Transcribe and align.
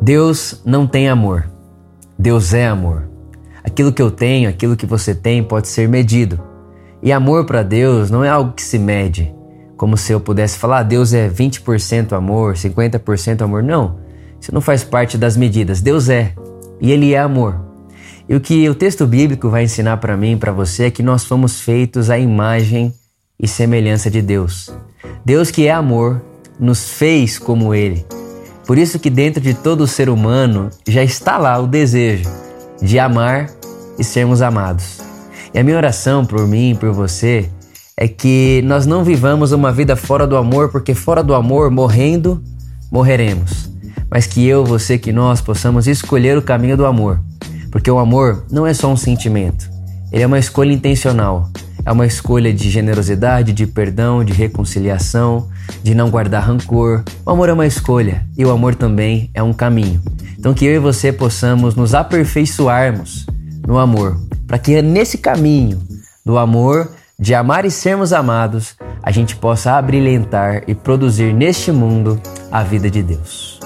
Deus 0.00 0.62
não 0.64 0.86
tem 0.86 1.08
amor. 1.08 1.46
Deus 2.18 2.54
é 2.54 2.66
amor. 2.66 3.06
Aquilo 3.62 3.92
que 3.92 4.00
eu 4.00 4.10
tenho, 4.10 4.48
aquilo 4.48 4.76
que 4.76 4.86
você 4.86 5.14
tem 5.14 5.42
pode 5.42 5.68
ser 5.68 5.88
medido. 5.88 6.40
E 7.02 7.12
amor 7.12 7.44
para 7.44 7.62
Deus 7.62 8.10
não 8.10 8.24
é 8.24 8.30
algo 8.30 8.52
que 8.52 8.62
se 8.62 8.78
mede, 8.78 9.34
como 9.76 9.96
se 9.98 10.10
eu 10.10 10.20
pudesse 10.20 10.58
falar, 10.58 10.78
ah, 10.78 10.82
Deus 10.82 11.12
é 11.12 11.28
20% 11.28 12.14
amor, 12.14 12.54
50% 12.54 13.42
amor. 13.42 13.62
Não, 13.62 13.98
isso 14.40 14.54
não 14.54 14.62
faz 14.62 14.82
parte 14.82 15.18
das 15.18 15.36
medidas. 15.36 15.82
Deus 15.82 16.08
é, 16.08 16.32
e 16.80 16.90
Ele 16.90 17.12
é 17.12 17.18
amor. 17.18 17.60
E 18.26 18.34
o 18.34 18.40
que 18.40 18.66
o 18.70 18.74
texto 18.74 19.06
bíblico 19.06 19.50
vai 19.50 19.64
ensinar 19.64 19.98
para 19.98 20.16
mim 20.16 20.38
para 20.38 20.52
você 20.52 20.84
é 20.84 20.90
que 20.90 21.02
nós 21.02 21.24
fomos 21.24 21.60
feitos 21.60 22.08
à 22.08 22.18
imagem 22.18 22.94
e 23.38 23.46
semelhança 23.46 24.10
de 24.10 24.22
Deus. 24.22 24.70
Deus 25.22 25.50
que 25.50 25.66
é 25.66 25.72
amor 25.72 26.22
nos 26.58 26.88
fez 26.88 27.38
como 27.38 27.74
Ele. 27.74 28.06
Por 28.66 28.78
isso 28.78 28.98
que 28.98 29.10
dentro 29.10 29.40
de 29.40 29.54
todo 29.54 29.86
ser 29.86 30.08
humano 30.08 30.70
já 30.88 31.02
está 31.02 31.36
lá 31.36 31.58
o 31.58 31.66
desejo 31.66 32.28
de 32.80 32.98
amar 32.98 33.50
e 33.98 34.04
sermos 34.04 34.42
amados. 34.42 35.00
E 35.52 35.58
a 35.58 35.62
minha 35.62 35.76
oração 35.76 36.24
por 36.24 36.46
mim 36.46 36.70
e 36.70 36.74
por 36.74 36.92
você 36.92 37.48
é 37.96 38.08
que 38.08 38.62
nós 38.64 38.86
não 38.86 39.04
vivamos 39.04 39.52
uma 39.52 39.70
vida 39.70 39.94
fora 39.94 40.26
do 40.26 40.36
amor, 40.36 40.70
porque 40.70 40.94
fora 40.94 41.22
do 41.22 41.34
amor, 41.34 41.70
morrendo, 41.70 42.42
morreremos. 42.90 43.70
Mas 44.10 44.26
que 44.26 44.44
eu, 44.46 44.64
você, 44.64 44.98
que 44.98 45.12
nós 45.12 45.40
possamos 45.40 45.86
escolher 45.86 46.36
o 46.36 46.42
caminho 46.42 46.76
do 46.76 46.86
amor. 46.86 47.20
Porque 47.70 47.90
o 47.90 47.98
amor 47.98 48.44
não 48.50 48.66
é 48.66 48.74
só 48.74 48.90
um 48.90 48.96
sentimento, 48.96 49.68
ele 50.10 50.22
é 50.22 50.26
uma 50.26 50.38
escolha 50.38 50.72
intencional. 50.72 51.50
É 51.86 51.92
uma 51.92 52.06
escolha 52.06 52.52
de 52.52 52.70
generosidade, 52.70 53.52
de 53.52 53.66
perdão, 53.66 54.24
de 54.24 54.32
reconciliação, 54.32 55.48
de 55.82 55.94
não 55.94 56.08
guardar 56.08 56.42
rancor. 56.42 57.04
O 57.26 57.30
amor 57.30 57.48
é 57.48 57.54
uma 57.54 57.66
escolha 57.66 58.26
e 58.36 58.44
o 58.44 58.50
amor 58.50 58.74
também 58.74 59.30
é 59.32 59.42
um 59.42 59.54
caminho. 59.54 60.02
Então 60.38 60.52
que 60.52 60.66
eu 60.66 60.74
e 60.74 60.78
você 60.78 61.10
possamos 61.10 61.74
nos 61.74 61.94
aperfeiçoarmos 61.94 63.24
no 63.66 63.78
amor, 63.78 64.20
para 64.46 64.58
que 64.58 64.82
nesse 64.82 65.16
caminho 65.16 65.80
do 66.24 66.36
amor, 66.36 66.90
de 67.18 67.34
amar 67.34 67.64
e 67.64 67.70
sermos 67.70 68.12
amados, 68.12 68.76
a 69.02 69.10
gente 69.10 69.36
possa 69.36 69.72
abrilhantar 69.72 70.64
e 70.66 70.74
produzir 70.74 71.32
neste 71.32 71.72
mundo 71.72 72.20
a 72.52 72.62
vida 72.62 72.90
de 72.90 73.02
Deus. 73.02 73.63